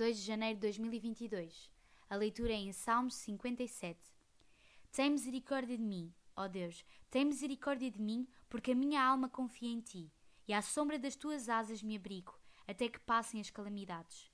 [0.00, 1.70] Domingo, 2 de janeiro de 2022.
[2.08, 4.00] A leitura é em Salmos 57.
[4.90, 9.68] Tem misericórdia de mim, ó Deus, tem misericórdia de mim, porque a minha alma confia
[9.68, 10.10] em ti,
[10.48, 12.34] e à sombra das tuas asas me abrigo,
[12.66, 14.30] até que passem as calamidades.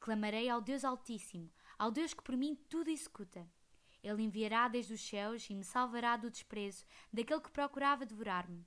[0.00, 3.48] Clamarei ao Deus Altíssimo, ao Deus que por mim tudo executa.
[4.02, 8.66] Ele enviará desde os céus e me salvará do desprezo daquele que procurava devorar-me.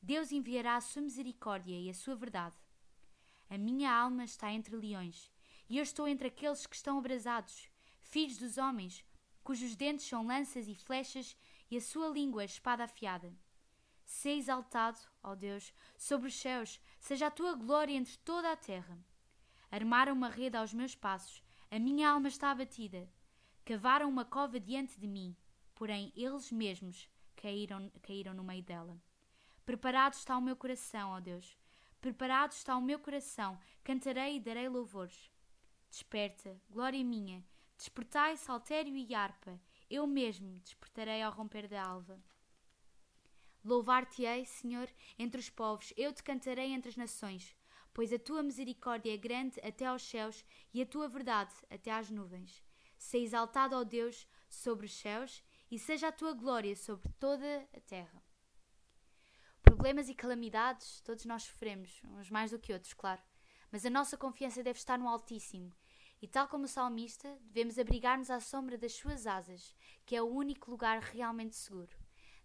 [0.00, 2.56] Deus enviará a sua misericórdia e a sua verdade.
[3.50, 5.30] A minha alma está entre leões,
[5.72, 7.70] e eu estou entre aqueles que estão abrasados,
[8.02, 9.02] filhos dos homens,
[9.42, 11.34] cujos dentes são lanças e flechas,
[11.70, 13.34] e a sua língua é espada afiada.
[14.04, 18.98] Se exaltado, ó Deus, sobre os céus, seja a tua glória entre toda a terra.
[19.70, 23.08] Armaram uma rede aos meus passos, a minha alma está abatida.
[23.64, 25.34] Cavaram uma cova diante de mim,
[25.74, 29.00] porém eles mesmos caíram, caíram no meio dela.
[29.64, 31.56] Preparado está o meu coração, ó Deus,
[31.98, 35.32] Preparado está o meu coração, cantarei e darei louvores.
[35.92, 37.44] Desperta, glória minha,
[37.76, 42.18] despertai saltério e harpa, eu mesmo despertarei ao romper da alva.
[43.62, 47.54] Louvar-te-ei, Senhor, entre os povos, eu te cantarei entre as nações,
[47.92, 52.08] pois a tua misericórdia é grande até aos céus e a tua verdade até às
[52.08, 52.64] nuvens.
[52.96, 57.80] Se exaltado, ó Deus, sobre os céus, e seja a tua glória sobre toda a
[57.80, 58.22] terra.
[59.62, 63.20] Problemas e calamidades todos nós sofremos, uns mais do que outros, claro.
[63.70, 65.70] Mas a nossa confiança deve estar no Altíssimo.
[66.22, 69.74] E tal como o salmista, devemos abrigar-nos à sombra das suas asas,
[70.06, 71.90] que é o único lugar realmente seguro.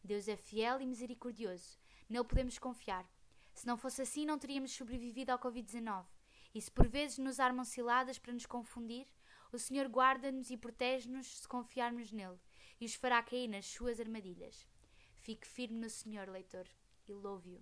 [0.04, 1.78] Deus é fiel e misericordioso.
[2.10, 3.08] Nele podemos confiar.
[3.54, 6.08] Se não fosse assim, não teríamos sobrevivido ao Covid-19.
[6.56, 9.06] E se por vezes nos armam ciladas para nos confundir,
[9.52, 12.40] o Senhor guarda-nos e protege-nos se confiarmos nele,
[12.82, 14.68] e os fará cair nas suas armadilhas.
[15.22, 16.68] Fique firme no Senhor, leitor
[17.08, 17.62] e love